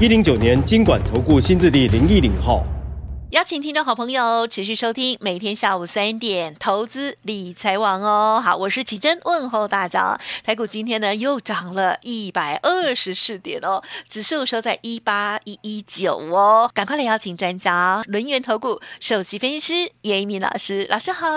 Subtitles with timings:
[0.00, 2.64] 一零九年金管投顾新字第零一零号，
[3.30, 8.42] 邀请听众好朋友持续收听每天下午三点投资理财网哦。
[8.44, 10.18] 好，我是奇珍，问候大家。
[10.42, 16.68] 台股今天呢又涨了一百二十四点哦，指数收在一八一一九哦。
[16.74, 21.28] 赶快来邀请专家，轮源投顾首席分析师严一民老师，老师好。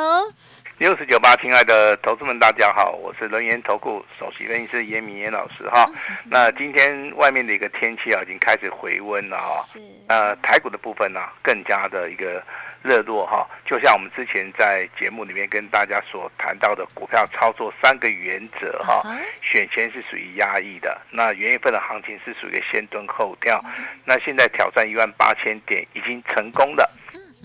[0.77, 5.84] 六十九八，亲爱的投资们，大家好，我是轮源投顾首席分析师严一民严老师哈。
[6.26, 9.63] 那今天外面的一个天气啊，已经开始回温了哈。
[9.63, 9.80] 是。
[10.08, 12.43] 呃，台股的部分呢、啊，更加的一个
[12.84, 13.48] 热络哈。
[13.65, 19.02] 就像我们之前在节目里面跟大家所谈到的，股票操作三个原则哈。
[19.41, 23.59] 选前是属于压抑的，那元月份的行情是属于先蹲后跳。
[24.05, 26.87] 那现在挑战一万八千点已经成功了。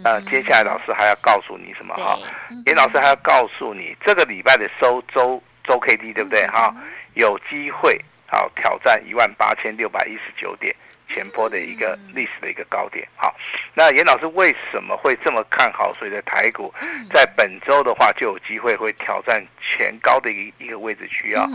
[0.05, 2.19] 呃，接下来老师还要告诉你什么哈？
[2.67, 6.75] 严老师还要告诉你，这个礼拜的收周周 K D 对不对哈？
[7.15, 10.75] 有机会好挑战一万八千六百一十九点
[11.09, 13.07] 前波的一个历史的一个高点。
[13.17, 13.35] 好，
[13.75, 15.93] 那严老师为什么会这么看好？
[15.95, 16.73] 所以在台股
[17.13, 21.47] 在本周的话就有机会会挑战前高的一一个位置区啊。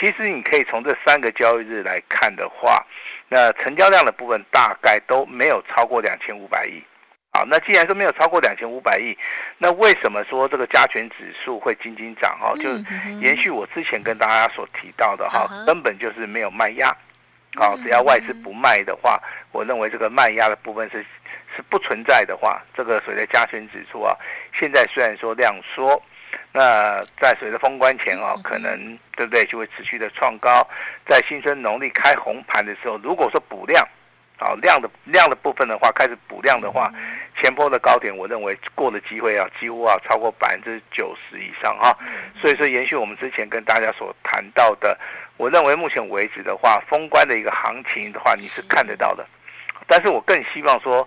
[0.00, 2.84] 其实你可以从这三个交易日来看的话，
[3.28, 6.82] 那成交量的部分大概都没有超过两千五百亿。
[7.34, 9.16] 好，那既然说没有超过两千五百亿，
[9.56, 12.38] 那为什么说这个加权指数会仅仅涨？
[12.38, 12.68] 哈，就
[13.20, 16.94] 延续我之前跟大家所提到的哈，根本就是没有卖压。
[17.54, 19.18] 好，只要外资不卖的话，
[19.50, 21.02] 我认为这个卖压的部分是
[21.56, 24.14] 是不存在的话，这个所谓的加权指数啊，
[24.52, 26.02] 现在虽然说量缩，
[26.52, 30.68] 那在随着封关前啊，可能对不对就会持续的创高，
[31.08, 33.82] 在新春农历开红盘的时候，如果说补量。
[34.38, 36.92] 好，量的量的部分的话，开始补量的话，
[37.36, 41.96] 前波的高点，我认为过的机会啊，几乎啊超过百分之九十以上哈。
[42.40, 44.98] 所以说，延续我们之前跟大家所谈到的，
[45.36, 49.24] 我认为目前为止的话，封关的一个行情的话，你是看得到的。
[49.86, 51.06] 但是我更希望说，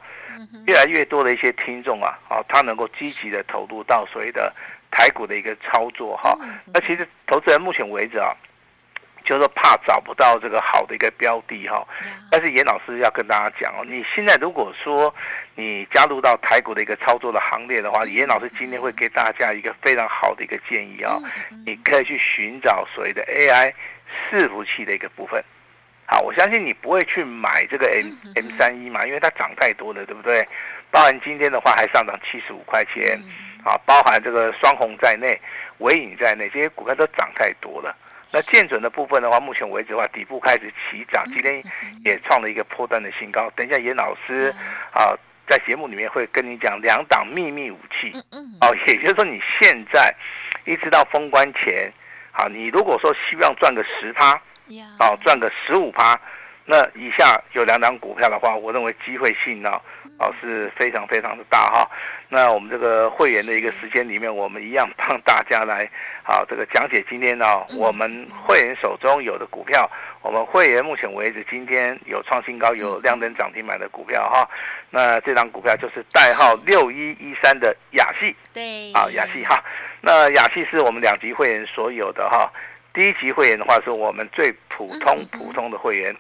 [0.66, 4.54] 越来越多的一些听众啊，啊，他能够积极的投入到所谓的
[4.92, 6.38] 台股的一个操作哈。
[6.74, 8.32] 那其实投资人目前为止啊。
[9.26, 11.86] 就是说怕找不到这个好的一个标的哈，
[12.30, 15.14] 但是严老师要跟大家讲哦，你现在如果说
[15.56, 21.18] 你加入到台股的一个操作的行列的话，严老师今天会给大家一个非常好的一个建议啊，
[21.66, 23.74] 你可以去寻找所谓的 AI
[24.30, 25.44] 伺服器的一个部分。
[26.08, 30.48] 好，我相信你不会去买这个 M M 三一嘛，因为它涨太多了，对不对？
[30.92, 33.20] 包含今天的话还上涨七十五块钱，
[33.64, 35.42] 啊，包含这个双红在内、
[35.80, 37.98] 尾影在内，这些股票都涨太多了。
[38.34, 41.64] 那建准的部分的话，目前为止的话，底部开始起涨，今天
[42.04, 43.50] 也创了一个波段的新高。
[43.56, 44.54] 等一下，严老师
[44.92, 45.14] 啊，
[45.48, 48.12] 在节目里面会跟你讲两档秘密武器。
[48.62, 50.14] 哦，也就是说，你现在
[50.66, 51.92] 一直到封关前，
[52.32, 54.34] 好，你如果说希望赚个十趴，
[55.00, 56.20] 哦，赚个十五趴，
[56.68, 59.80] 那以下有两档股票的话，我认为机会性呢，
[60.18, 61.88] 哦，是非常非常的大哈。
[62.28, 65.88] 那我们这个会员的一个时间里面，我们一样帮大家来
[66.24, 67.46] 好这个讲解今天呢，
[67.78, 69.88] 我们会员手中有的股票，
[70.24, 74.50] 我们会员目前为止今天有创新高、有亮灯涨停板的股票哈。
[74.90, 79.64] 那这张股票就是代号六一一三的雅戏，对，啊雅戏哈。
[80.02, 82.52] 那雅戏是我们两级会员所有的哈，
[82.92, 86.16] 第一级会员的话是我们最普通普通的会员。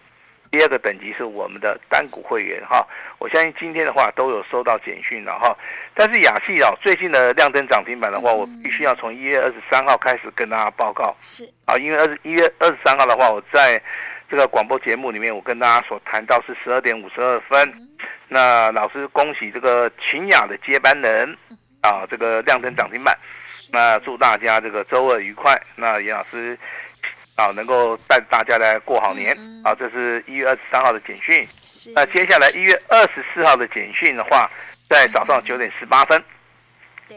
[0.51, 2.85] 第二个等级是我们的单股会员哈，
[3.19, 5.53] 我相信今天的话都有收到简讯了哈。
[5.93, 11.13] 但是雅戏啊，最近的亮灯涨停板的话，我必须要从一月二十三号开始跟大家报告。
[11.19, 13.81] 是啊，因为二十一月二十三号的话，我在
[14.29, 17.73] 这个广播节目里面，我跟大家所谈到是十二点五十二分。
[18.29, 21.37] 那老师恭喜这个秦雅的接班人
[21.81, 23.13] 啊，这个亮灯涨停板。
[23.73, 25.53] 那祝大家这个周二愉快。
[25.75, 26.57] 那严老师。
[27.35, 29.75] 啊，能够带大家来过好年啊！
[29.75, 31.45] 这是一月二十三号的简讯。
[31.93, 34.49] 那接下来一月二十四号的简讯的话，
[34.89, 36.23] 在早上九点十八分，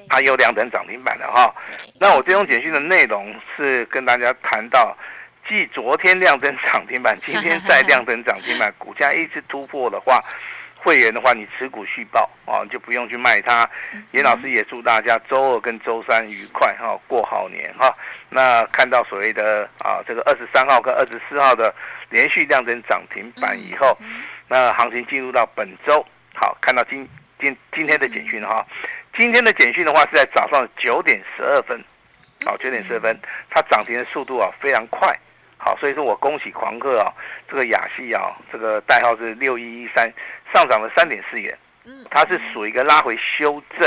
[0.08, 1.54] 它有两等涨停板的哈。
[2.00, 4.96] 那我这种简讯的内容是跟大家谈到，
[5.48, 10.20] 继昨天亮灯涨停板，今天再亮灯涨停板，股价一直突破的话，
[10.80, 13.68] 会员的话，你持股续报啊，你就不用去卖它。
[14.12, 17.94] 严老师也祝大家周二跟周三愉快哈，过好年哈。
[18.30, 21.74] 那看到所谓的啊这个二十三号跟二十四号的
[22.08, 23.96] 连续量增涨停板以后，
[24.46, 26.04] 那行情进入到本周，
[26.34, 27.08] 好，看到今
[27.40, 28.66] 今今天的简讯哈，
[29.16, 31.82] 今天的简讯的话是在早上九点十二分。
[32.44, 33.18] 好，九点十二分，
[33.50, 35.12] 它涨停的速度啊非常快，
[35.68, 37.12] 好，所以说我恭喜狂客啊，
[37.46, 40.10] 这个亚细啊，这个代号是六一一三，
[40.54, 41.54] 上涨了三点四元，
[42.10, 43.86] 它是属于一个拉回修正，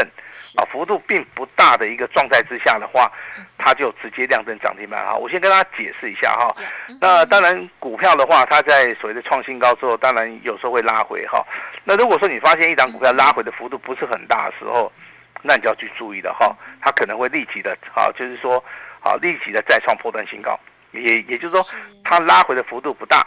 [0.58, 3.12] 啊，幅度并不大的一个状态之下的话，
[3.58, 5.16] 它就直接亮灯涨停板哈。
[5.16, 6.56] 我先跟大家解释一下哈，
[7.00, 11.44] 那当然股票的话，它在所谓的创新高之后，当然有时候会拉回哈。
[11.84, 14.94] 那如果说你发现一档股票拉回的幅度不是很大的时候，
[15.42, 18.64] 那你就要去注意了哈，它可能会立即的，好，就是说，
[19.00, 20.60] 好，立即的再创破断新高，
[20.92, 21.62] 也也就是说，
[22.04, 23.26] 它拉回的幅度不大，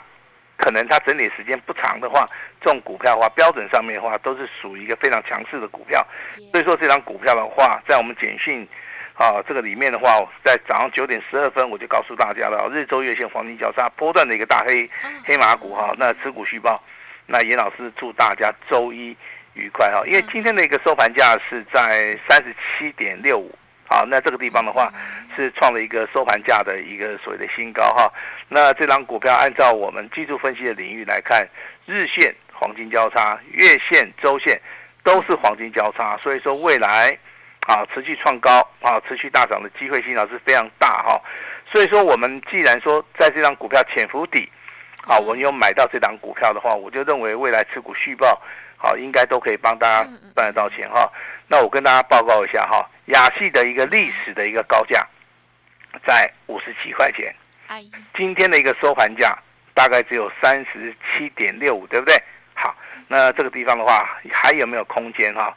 [0.56, 2.24] 可能它整理时间不长的话，
[2.60, 6.04] 这种股票的话，标准上面的话，都是属于一个非常强势的股票。
[6.52, 8.66] 所以说，这张股票的话，在我们简讯
[9.14, 14.88] 啊这个里面的话，在早上九点十二分，我就告诉大家了，日周月线黄金交叉波段的一个大黑
[15.24, 16.82] 黑马股哈，那持股续报，
[17.26, 19.16] 那严老师祝大家周一。
[19.56, 23.56] 愉快哈，因为今天的一个收盘价是在三十七点六五，
[23.94, 24.92] 好，那这个地方的话
[25.36, 28.12] 是创了一个收盘价的一个所谓的新高哈。
[28.48, 31.48] 那这张股票按照我们技术分析的领域来看，
[31.86, 34.60] 日线黄金交叉，月线、周线
[35.04, 37.16] 都是黄金交叉，所以说未来
[37.68, 38.50] 啊持续创高
[38.82, 41.20] 啊持续大涨的机会性啊是非常大哈。
[41.70, 44.50] 所以说我们既然说在这张股票潜伏底，
[45.06, 48.42] 啊我有买到这张股票的话，我就认为未来持股续报。
[48.76, 50.04] 好，应该都可以帮大家
[50.34, 51.10] 赚得到钱哈。
[51.48, 55.06] 那我跟大家报告一下哈，亚细的一个历史的一个高价
[56.06, 57.34] 在五十七块钱，
[58.16, 59.36] 今天的一个收盘价
[59.74, 62.14] 大概只有三十七点六五，对不对？
[62.54, 62.74] 好，
[63.08, 65.56] 那这个地方的话还有没有空间哈？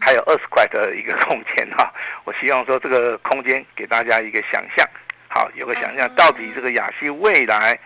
[0.00, 1.92] 还有二十块的一个空间哈。
[2.24, 4.88] 我希望说这个空间给大家一个想象，
[5.28, 7.78] 好，有个想象，到底这个亚细未来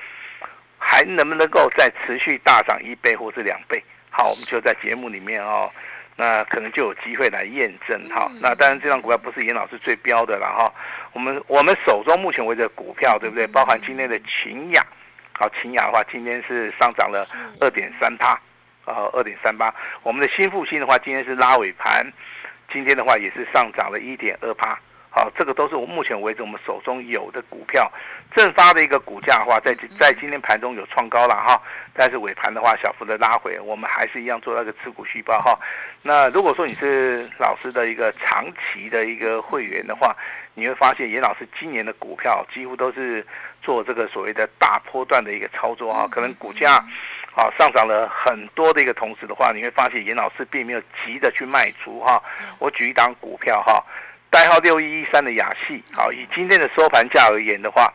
[0.79, 3.83] 还能不能够再持续大涨一倍或是两倍？
[4.11, 5.73] 好，我们就在节目里面哦，
[6.17, 8.31] 那可能就有机会来验证哈。
[8.41, 10.73] 那当然，这张股票不是严老师最标的了哈。
[11.13, 13.47] 我们我们手中目前为止的股票，对不对？
[13.47, 14.87] 包含今天的秦雅，
[15.33, 17.25] 好，秦雅的话，今天是上涨了
[17.61, 18.41] 二点三八，
[18.85, 19.75] 呃，二点三八。
[20.03, 22.07] 我们的新复兴的话，今天是拉尾盘，
[22.73, 24.79] 今天的话也是上涨了一点二八。
[25.15, 27.93] 好，这个都是我目前为止我们手中有的股票，
[28.35, 31.61] 正发的一个股价的话，在在今天盘中有创高了哈，
[31.93, 35.53] 但是尾盘的话小幅的拉回，我们还是一样做那个持股续报哈。
[36.03, 40.17] 那如果说你是老师的一个长期的一个会员的话，
[40.55, 43.25] 你会发现严老师今年的股票几乎都是
[43.63, 46.83] 做这个所谓的大波段的一个操作哈，可能股价
[47.35, 52.19] 啊上涨了很多的一个同时的话，你会发现严老师并没有急着去卖出哈。
[52.59, 53.85] 我举一档股票哈。
[54.33, 57.93] 代号六一一三的雅戏，好，以今天的收盘价而言的话，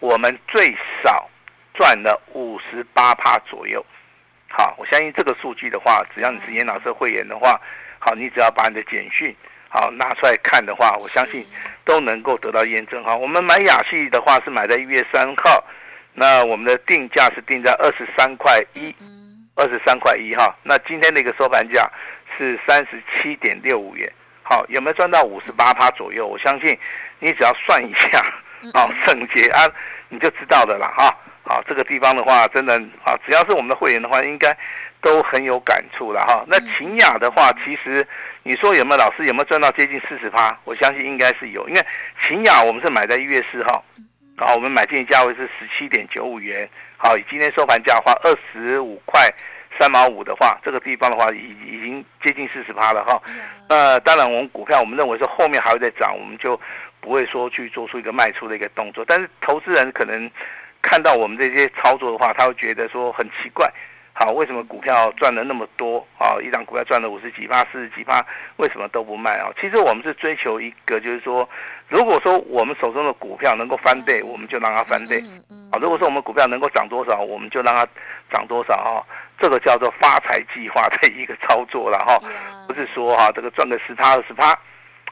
[0.00, 1.28] 我们最少
[1.74, 3.84] 赚了五十八趴左右。
[4.48, 7.60] 好，我相信这个数据的话，只要你是严老师会员的话，
[7.98, 9.36] 好，你只要把你的简讯
[9.68, 11.46] 好拿出来看的话，我相信
[11.84, 13.04] 都能够得到验证。
[13.04, 15.62] 哈，我们买雅戏的话是买在一月三号，
[16.14, 18.94] 那我们的定价是定在二十三块一，
[19.54, 21.86] 二十三块一哈，那今天的一个收盘价
[22.38, 24.10] 是三十七点六五元。
[24.46, 26.26] 好，有没有赚到五十八趴左右？
[26.26, 26.78] 我相信
[27.18, 28.20] 你只要算一下，
[28.74, 29.64] 啊，圣洁啊，
[30.10, 31.16] 你就知道的了哈。
[31.42, 32.74] 好，这个地方的话，真的
[33.04, 34.54] 啊，只要是我们的会员的话，应该
[35.00, 36.44] 都很有感触了哈。
[36.46, 38.06] 那秦雅的话，其实
[38.42, 40.54] 你说有没有老师有没有赚到接近四十趴？
[40.64, 41.82] 我相信应该是有，因为
[42.26, 43.82] 秦雅我们是买在一月四号，
[44.36, 49.26] 好，我们买进价位是十七点九五元，好，以今天收盘价的话二十五块。
[49.78, 53.20] 三毛五的话，这个地方的话已已经接近四十趴了哈。
[53.68, 56.60] 呃，当然我们股票我们认为是后面还会再涨，我们就
[57.00, 59.04] 不会说去做出一个卖出的一个动作。
[59.06, 60.30] 但是投资人可能
[60.80, 63.68] 看到我们这些操作的话，他会觉得说很奇怪。
[64.16, 66.38] 好，为什么股票赚了那么多啊？
[66.40, 68.24] 一档股票赚了五十几趴、四十几趴，
[68.58, 69.50] 为什么都不卖啊？
[69.60, 71.48] 其实我们是追求一个，就是说，
[71.88, 75.18] 如果说我们手中的股票能够翻倍，我们就让它翻倍。
[75.72, 77.84] 啊，如果说我们股票能够涨多少，我们就让它
[78.32, 79.02] 涨多少啊。
[79.40, 82.16] 这个叫做发财计划的一个操作了哈，
[82.68, 84.56] 不是说哈这个赚个十趴二十趴，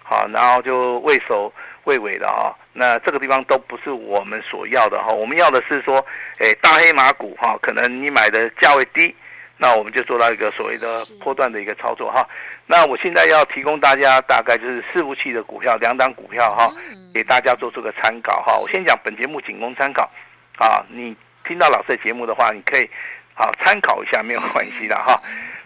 [0.04, 1.52] 好，然后就畏首
[1.84, 2.56] 畏尾的哈。
[2.72, 6.04] 那这个地方都不是我们所要的哈，我们要的是说，
[6.38, 9.14] 哎，大黑马股哈，可能你买的价位低，
[9.58, 10.86] 那我们就做到一个所谓的
[11.22, 12.26] 波段的一个操作哈。
[12.66, 16.72] 那我现在要提供大家大概就是伺服器的股票两档股票哈，
[17.12, 18.58] 给大家做出个参考哈。
[18.60, 20.10] 我先讲本节目仅供参考，
[20.58, 22.88] 啊，你听到老师的节目的话，你可以。
[23.34, 25.18] 好，参考一下没有关系的哈。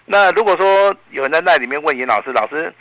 [0.04, 2.72] 那如果说有人在那里面问严老师，老师，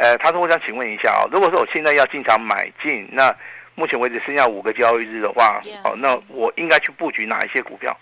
[0.00, 3.34] 呃，他说我想请问一下哦，如果说我现在要进场买进，那
[3.74, 7.96] 目前为止剩下五个交易日的话，哦，那我应该去布局哪一些股票？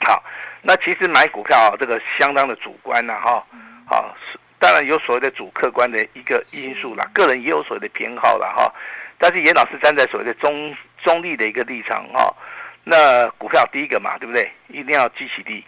[0.00, 0.22] 好，
[0.60, 3.46] 那其实买股票这个相当的主观呐，哈，
[3.86, 4.16] 好，
[4.58, 8.52] 当然有所谓的主客观的一个因素啦，个人也有所谓的偏好啦。
[8.56, 8.74] 哈，
[9.16, 12.34] 但是严老师站在所谓的中中立的一个立场哈，
[12.82, 14.50] 那股票第一个嘛，对不对？
[14.66, 15.64] 一定要基起低。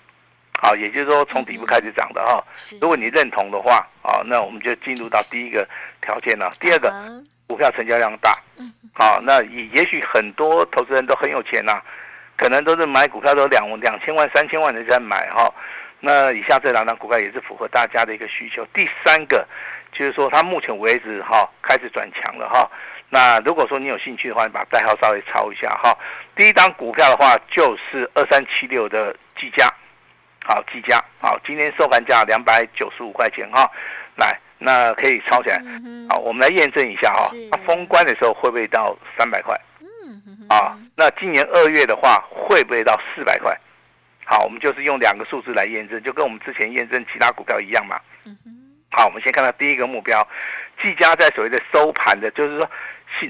[0.62, 2.42] 好，也就是说从底部开始涨的哈。
[2.80, 5.68] 如果你认同的话，啊，那我们就进入到第一个
[6.00, 6.50] 条件了。
[6.58, 6.90] 第二个，
[7.46, 8.32] 股票成交量大。
[8.94, 11.80] 好，那也也许很多投资人都很有钱呐，
[12.36, 15.52] 可能都是买股票都两两千万、三千万的在买哈。
[16.00, 18.66] 那以下这两张股票也是符合大家的一个需求。
[18.72, 19.46] 第三个，
[19.92, 22.68] 就是说它目前为止哈开始转强了哈。
[23.10, 25.96] 那如果说你有兴趣的话，你把代号稍微抄一下哈。
[26.34, 29.70] 第一张股票的话就是二三七六的技嘉。
[30.48, 33.68] 好，技嘉，好，今天收盘价两百九十五块钱哈，
[34.14, 35.60] 来，那可以抄起来，
[36.08, 39.60] 好，我们来验证一下哈，它封关的时候会不会到三百块？
[39.80, 43.58] 嗯，啊，那今年二月的话会不会到四百块？
[44.24, 47.98] 好，我们就是用两个数字来验证，就跟我们之前验证其他股票一样嘛。
[48.92, 50.24] 好，我们先看到第一个目标，
[50.80, 52.70] 技嘉在所谓的收盘的，就是说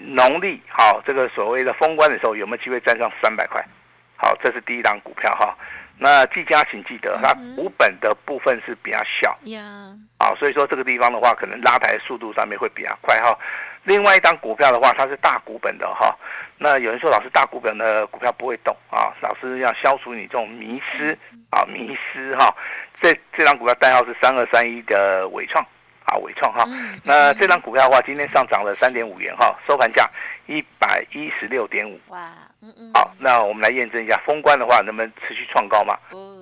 [0.02, 3.64] 农历好这个所谓的封关的时候有没有机会站上三百块？
[4.16, 5.56] 好，这是第一档股票哈。
[5.98, 9.62] 那技嘉，请记得，它股本的部分是比较小，呀，
[10.18, 13.36] 啊，所以说这个地方的话，可能拉抬速度上面会比较快哈。
[13.84, 16.14] 另外一张股票的话，它是大股本的哈。
[16.58, 21.16] 那有人说，老师大股本的股票不会动啊，老师要消除你这种迷失
[21.50, 22.54] 啊，迷失哈。
[23.00, 25.64] 这这张股票代号是三二三一的伟创。
[26.06, 26.64] 啊，伟创哈，
[27.02, 30.08] 那这张股票的话，今天上涨了三点五元哈，收盘价
[30.46, 32.00] 一百一十六点五。
[32.08, 32.30] 哇，
[32.62, 32.92] 嗯嗯。
[32.94, 35.94] 好，那我们来验证一下，封关的话能不能持续创高嘛？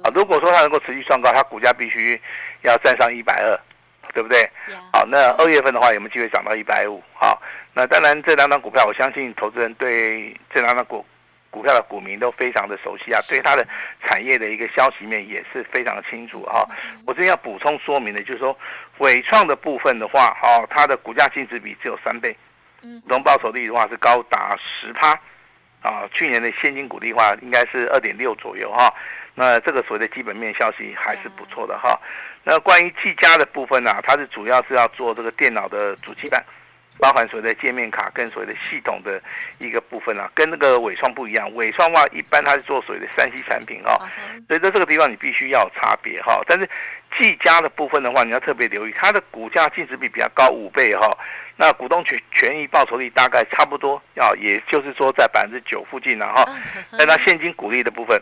[0.04, 2.21] 啊，如果说它能够持续创高，它股价必须
[2.62, 3.59] 要站上一百二，
[4.12, 4.49] 对不对？
[4.92, 7.02] 好，那二月份的话有没有机会涨到一百五？
[7.14, 7.40] 好，
[7.73, 11.04] 那当然这两张股票，我相信投资人对这两张股。
[11.54, 13.64] 股票的股民都非常的熟悉啊，对它的
[14.02, 16.68] 产业的一个消息面也是非常的清楚哈。
[17.06, 18.58] 我这边要补充说明的，就是说
[18.99, 22.37] 伟创的部分的话，哈，它的股价净值比只有三倍，
[22.82, 25.12] 嗯，股东报酬率的话是高达十趴，
[25.80, 28.92] 啊，去年的现金股利的话应该是二点六左右哈。
[29.37, 31.96] 那这个所谓的基本面消息还是不错的哈。
[32.42, 36.44] 那关于技嘉的部分呢，它是主要是要做这个电脑的主机板。
[36.98, 39.20] 包含所谓的界面卡跟所谓的系统的
[39.58, 41.52] 一个部分啊，跟那个伟创不一样。
[41.54, 43.98] 伟创的话，一般它是做所谓的三 C 产品哈，
[44.48, 46.40] 所以在这个地方你必须要有差别哈。
[46.46, 46.68] 但是
[47.18, 51.06] 技嘉的部分的话，你要特别留意，它的股价净值比比较高五倍哈。
[51.56, 56.44] 那股东权权益报酬率大概差不多，要也就是说在百分之九附近了哈。
[56.98, 58.16] 但它现金股利的部分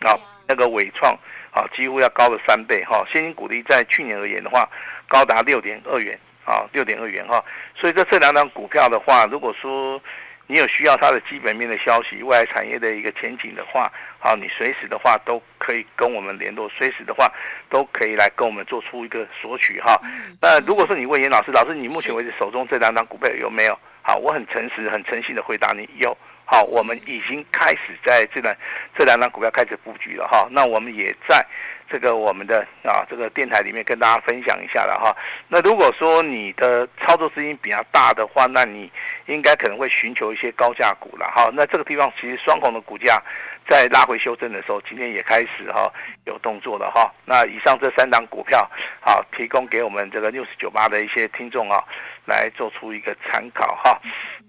[0.00, 0.16] 啊，
[0.46, 1.12] 那个伟创
[1.50, 3.04] 啊几乎要高了三倍哈。
[3.10, 4.68] 现金股利在去年而言的话，
[5.08, 6.18] 高达六点二元。
[6.48, 7.44] 啊，六点二元哈，
[7.76, 10.00] 所以这这两档股票的话，如果说
[10.46, 17.30] 你有需要它的基本面的消息、未来产业的一个前景的话，好，你随时的话都可以跟我们联络，随时的话
[17.68, 19.94] 都可以来跟我们做出一个索取哈。
[20.40, 23.78] 那如果说你问严老师，老师你目前为止手中这两档股票有没有？
[24.00, 26.16] 好，我很诚实、很诚信的回答你有。
[26.46, 28.56] 好，我们已经开始在这两
[28.96, 30.48] 这两档股票开始布局了哈。
[30.50, 31.44] 那我们也在。
[31.90, 35.16] 这个我们的啊，这个电台里面跟大家分享一下了哈。
[35.48, 38.90] 那如果说你的操作资金比较大的话，那你
[39.26, 41.50] 应该可能会寻求一些高价股了哈。
[41.54, 43.22] 那这个地方其实双红的股价
[43.68, 45.90] 在拉回修正的时候，今天也开始哈
[46.26, 47.10] 有动作了哈。
[47.24, 48.68] 那以上这三档股票
[49.00, 51.82] 好，提供给我们这个六四九八的一些听众啊，
[52.26, 54.00] 来做出一个参考哈。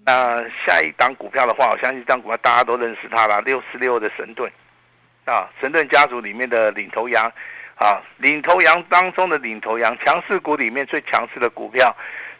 [0.04, 4.50] 那下一档股票的话，我相信这档股票大家都认识它了，六四六的神盾。
[5.24, 7.24] 啊，神盾家族里面的领头羊，
[7.76, 11.94] 啊，领头羊当中的领头羊，强势股里面最强势的股票，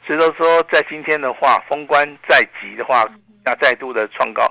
[0.06, 3.04] 所以说说在今天的话，封关在即的话，
[3.44, 4.42] 那再度的创高，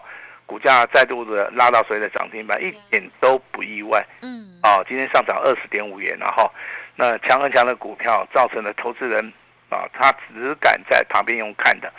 [0.45, 4.05] 股价再度的拉到所谓的涨停板，一点都不意外。
[4.21, 6.49] 嗯，啊，今天上涨二十点五元，然后
[6.95, 9.33] 那强很强的股票，造成了投资人
[9.69, 11.91] 啊，他只敢在旁边用看的，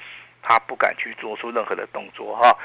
[0.42, 2.56] 他不敢去做出任何的动作哈。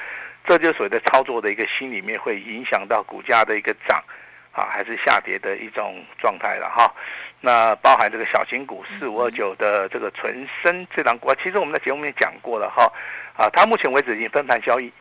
[0.48, 4.04] 这就是所谓的操作的一个心里面会影响到股价的一个涨，
[4.52, 6.94] 啊还是下跌的一种状态了哈。
[7.42, 12.92] 那包含这个小型股四五二九的这个纯生这档股，其实我们在节目里面讲过了哈。
[13.38, 14.92] 啊，它目前为止已经分盘交易。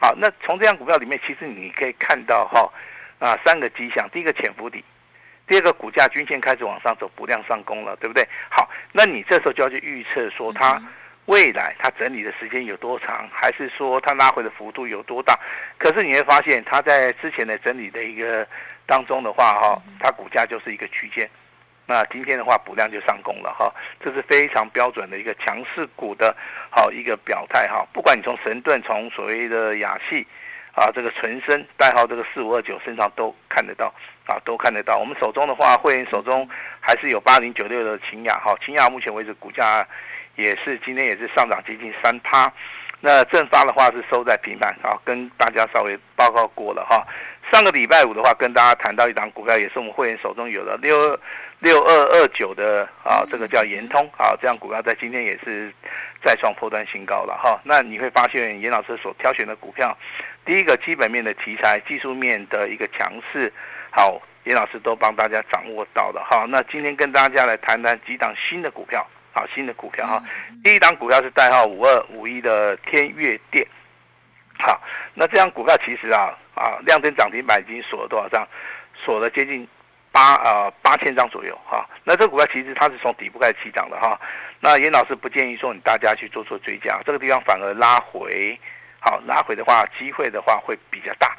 [0.00, 2.70] 好，那从这张股票里面，其实你可以看到哈，
[3.18, 4.84] 啊三个迹象：第一个潜伏底，
[5.46, 8.26] 第二个股价均线开始往上走，不量上攻了，对不对？
[8.50, 10.80] 好，那你这时候就要去预测说它。
[11.28, 15.38] 未来它整理的时间有多长，还是说它拉回的幅度有多大？
[15.76, 18.46] 可是你会发现，它在之前的整理的一个
[18.86, 21.28] 当中的话，哈，它股价就是一个区间，
[21.86, 23.70] 那今天的话补量就上攻了哈，
[24.00, 26.34] 这是非常标准的一个强势股的
[26.70, 27.86] 好一个表态哈。
[27.92, 30.26] 不管你从神盾，从所谓的雅系
[30.72, 33.92] 啊，这个纯生代号这个四五二九身上都看得到
[34.24, 34.96] 啊，都看得到。
[34.96, 36.48] 我们手中的话，会员手中
[36.80, 39.86] 还是有八零九六的秦雅哈，秦雅目前为止股价
[40.38, 42.50] 也是今天也是上涨接近三趴。
[43.00, 47.06] 那正发的话是收在平盘啊，跟大家稍微报告过了哈。
[47.52, 50.96] 上个礼拜五的话，跟大家谈到一档股票，也是我们会员手中有的六
[51.60, 55.72] 六二二九的啊，这个叫延通啊，这样股票在今天也是
[56.24, 57.60] 再创波段新高了哈。
[57.64, 59.96] 那你会发现严老师所挑选的股票，
[60.44, 63.52] 第一个基本面的题材，技术面的一个强势，
[63.90, 66.46] 好，严老师都帮大家掌握到了哈。
[66.48, 69.06] 那今天跟大家来谈谈几档新的股票。
[69.32, 70.22] 好，新的股票哈，
[70.64, 73.66] 第一档股票是代号五二五一的天越电。
[74.58, 74.80] 好，
[75.14, 78.46] 那这样股票其实啊啊，亮灯涨停板已经锁了多少张？
[79.04, 79.68] 锁了接近
[80.10, 81.88] 八呃八千张左右哈。
[82.02, 84.20] 那这个股票其实它是从底部开始起涨的哈。
[84.58, 88.58] 那严老师不建议说你大家去做做追加，这个地方反而拉回，
[88.98, 91.36] 好拉回的话，机会的话会比较大，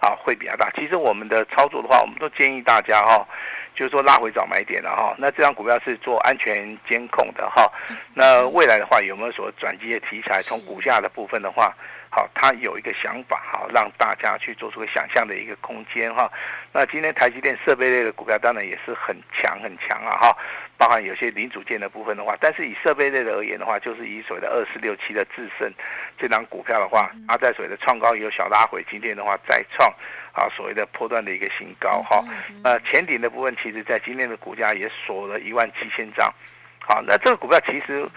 [0.00, 0.70] 啊会比较大。
[0.70, 3.26] 其实我们的操作的话，我们都建议大家哈。
[3.72, 7.72] 就是说拉回早买点了哈，那这张股票是做安全监控的哈，
[8.12, 10.42] 那未来的话有没有所转机的题材？
[10.42, 11.72] 从股价的部分的话，
[12.10, 16.30] 好，他有一个想法好，让大家去做出个想象的一个空间哈。
[16.72, 20.36] 那今天台积电设备类的股票当然也是很强很强啊哈，
[20.76, 25.72] 包含有些零组件的部分的话，但是以设备类的而言的话，就是以所谓的二四六七的致胜
[26.18, 29.92] 这张股票的话，它在所谓的创高也有小拉回，今天的话再创。
[30.32, 32.24] 啊，所谓的波段的一个新高哈，
[32.62, 36.32] 呃，前顶的部分，其实在今天的股价也锁了一万七千张，
[36.78, 38.08] 好，那这个股票其实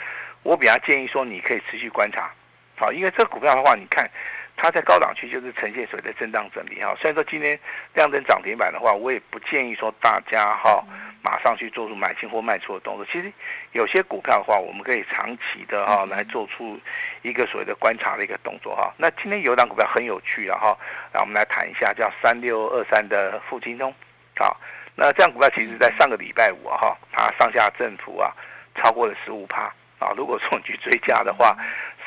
[0.43, 2.29] 我比较建议说，你可以持续观察，
[2.75, 4.09] 好，因为这个股票的话，你看
[4.55, 7.59] 它在高档区就是呈现所谓的震荡整理哈，虽然说今天
[7.93, 10.83] 量增涨停板的话，我也不建议说大家哈。
[11.25, 13.05] 马上去做出买进或卖出的动作。
[13.05, 13.31] 其实
[13.71, 16.77] 有些股票的话，我们可以长期的哈来做出
[17.21, 18.93] 一个所谓的观察的一个动作哈。
[18.97, 20.77] 那今天有档股票很有趣啊哈，
[21.13, 23.89] 那我们来谈一下，叫三六二三的富金通。
[24.35, 24.59] 好，
[24.95, 28.29] 那这样股票其实在上个礼拜五啊哈，它上下振幅啊
[28.75, 30.11] 超过了十五趴啊。
[30.17, 31.55] 如果说你去追加的话，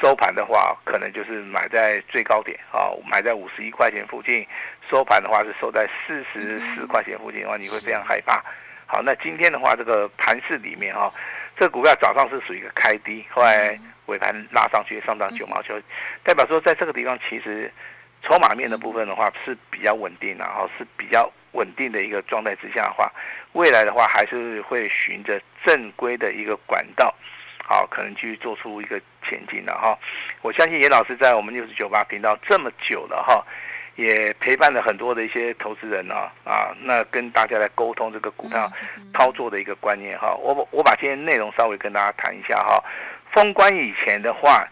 [0.01, 4.47] 收盘的话可能就是买在最高点啊，买在五十一块钱附近，
[4.91, 8.45] 收盘的话是收在四十四块钱附近的话，你会非常害怕。
[8.87, 11.13] 好，那今天的话，这个盘势里面哈、哦，
[11.59, 15.75] 这个股票早上是属于一个开低，后来尾盘拉上去，上涨九毛九，
[16.23, 17.73] 代表说在这个地方其实
[18.23, 23.11] 筹码面的部分的话是比较稳定的，然后是比较稳定的一个状态之下的话，
[23.55, 27.13] 未来的话还是会循着正规的一个管道，
[27.69, 29.99] 好，可能去做出一个前进的哈。
[30.43, 33.45] 我相信严老师在我们六十九八频道这么久了哈。
[33.97, 38.71] 也陪伴了很多的一些投资人啊啊，那跟大家来沟通这个股票
[39.15, 40.35] 操作的一个观念哈。
[40.35, 42.79] 我我把今天内容稍微跟大家谈一下哈。
[43.33, 44.69] 封关以前的话，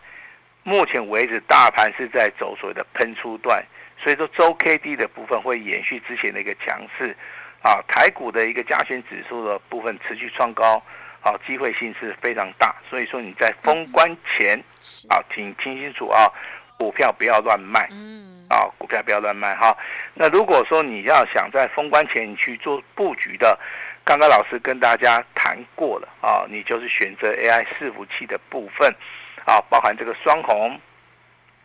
[0.62, 3.64] 目前为止大盘是在走所谓的喷出段，
[3.98, 7.16] 所以说周 K D 的部分会延续之前的一个强势
[7.62, 7.80] 啊。
[7.88, 10.82] 台股的一个加权指数的部分持续创高，
[11.24, 12.76] 啊，机会性是非常大。
[12.88, 14.56] 所以说你在封关前
[15.08, 16.30] 啊，请听清楚啊，
[16.78, 17.88] 股票不要乱卖。
[17.90, 19.74] 嗯啊，股票不要乱卖哈。
[20.12, 23.58] 那如果说你要想在封关前你去做布局的，
[24.04, 28.86] 刚刚老师跟大家谈过了啊，你就是选择 AI 伺服器的部分
[29.46, 30.78] 啊，包含这个双红、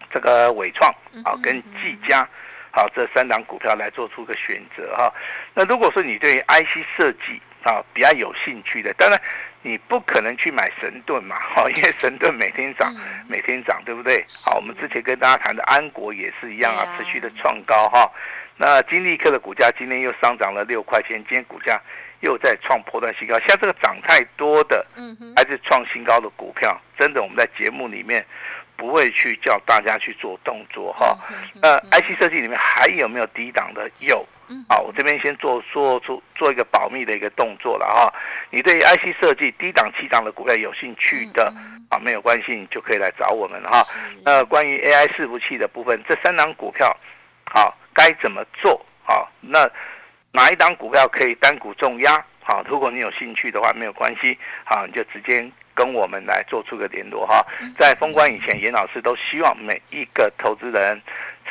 [0.09, 0.89] 这个伟创
[1.25, 2.27] 啊跟技嘉，
[2.71, 5.13] 好这三档股票来做出个选择哈。
[5.53, 9.21] 那如果说你对 IC 设计啊比较有兴趣的，当然。
[9.61, 12.93] 你不可能去买神盾嘛，哈， 因为神盾每天涨，
[13.27, 14.23] 每天涨，对不对？
[14.45, 18.09] 好，我们之前跟大家谈的安国也是一样啊，持续的创高哈。
[18.55, 21.79] 那金立克的股价今天又上涨了六块钱，今天股价
[22.21, 23.37] 又在创波段新高。
[23.39, 24.85] 像这个涨太多的，
[25.35, 28.25] 还是创新高的股票，真的我们在节目里面
[28.75, 31.17] 不会去叫大家去做动作哈。
[31.61, 33.89] 那 IC 设计里面还有没有低档的？
[34.07, 34.25] 有。
[34.67, 38.13] 好，我这边先做做出做一个保密的一个动作了哈。
[38.49, 41.53] 你对 IC 设计低档、起涨的股票有兴趣的
[41.89, 43.83] 啊，没有关系，你就可以来找我们哈。
[44.25, 46.95] 那关于 AI 伺服器的部分，这三档股票，
[47.45, 48.83] 好，该怎么做？
[49.03, 49.69] 好，那
[50.31, 52.23] 哪一档股票可以单股重压？
[52.41, 57.45] 好，如果你有兴趣的话，没有关系，好，你就直接跟我们来做出个联络哈。
[57.77, 60.99] 在封关以前，严老师都希望每一个投资人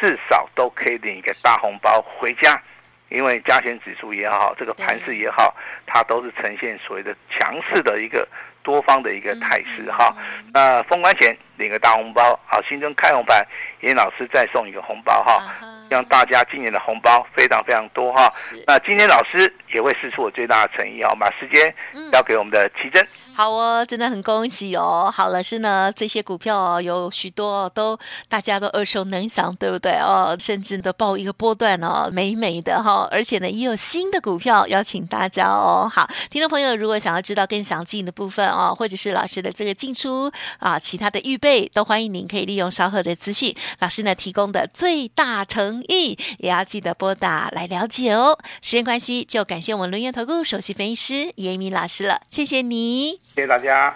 [0.00, 2.60] 至少都可以领一个大红包回家。
[3.08, 5.54] 因为加权指数也好，这个盘势也好，
[5.86, 8.26] 它都是呈现所谓的强势的一个
[8.62, 10.14] 多方的一个态势哈。
[10.52, 13.46] 那封关前领个大红包，好，新春开红盘，
[13.80, 15.40] 严老师再送一个红包哈。
[15.88, 18.28] 让大家今年的红包非常非常多哈。
[18.66, 21.74] 那今天老师也会试出我最大的诚意哈，把时间
[22.12, 23.06] 交给我们的奇珍。
[23.34, 25.12] 好哦，真的很恭喜哦。
[25.14, 27.96] 好，老师呢，这些股票哦，有许多都
[28.28, 30.36] 大家都耳熟能详，对不对哦？
[30.38, 33.08] 甚至都报一个波段哦，美美的哈、哦。
[33.12, 35.88] 而且呢，也有新的股票邀请大家哦。
[35.92, 45.44] 好，听众朋友，如果想要知道更详尽的部分哦，或者是老师的这个进出啊，其他的预备，都欢迎您可以利用稍后的资讯，老师呢提供的最大
[45.78, 48.38] 诚意，也要记得拨打来了解哦。
[48.60, 53.20] 时间关系，就感谢我们轮元投顾首席分析师严明老师了，谢谢你。
[53.34, 53.94] 谢谢大家。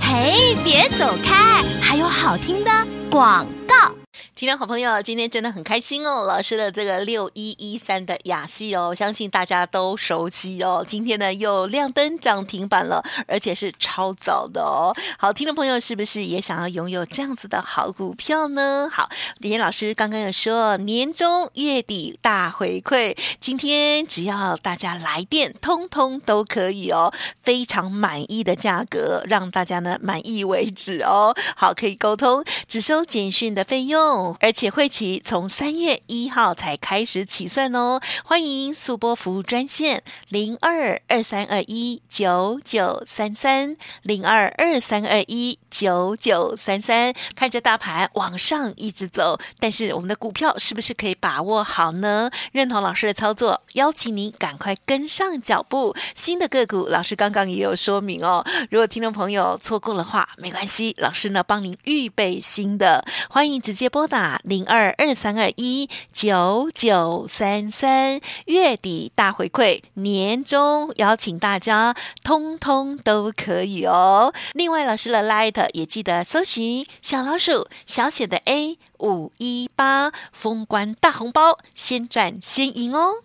[0.00, 2.70] 嘿，别走开，还有好听的
[3.10, 4.01] 广告。
[4.42, 6.24] 听众好朋友，今天真的很开心哦！
[6.24, 10.84] 老师的这个六一一三的亚细哦，相信大家都熟悉哦。
[10.84, 14.92] 今天呢又亮灯涨停板了，而且是超早的哦。
[15.16, 18.88] 好，听众朋友是不是也想要拥有这样子的好股票呢？
[18.90, 31.32] 好，李岩老师刚刚有说年终月底大回馈，今天只要大家来电，通通都可以哦，非常满意的价格，让大家呢满意为止哦。
[31.54, 34.31] 好，可以沟通，只收简讯的费用。
[34.40, 52.30] 而且会期从三月一号才开始起算哦，欢迎速播服务专线零二二三二一九九三三零二二三二一九九三三，看着大盘往上一直走，但是我们的股票是不是可以把握好呢？
[52.52, 55.94] 认同老师的操作，邀请您赶快跟上脚步。
[56.14, 58.44] 新的个股，老师刚刚也有说明哦。
[58.70, 74.32] 如果听众朋友错过的话，没关系，老师呢帮您预备新的，欢迎直接拨打零二二三二一九九三三，月底大回馈，年终邀请大家，通通都可以哦。
[74.54, 83.24] 另外，老师的 Light 也记得搜寻小老鼠小写的 A 五一八，封关大红包，先赚先赢哦。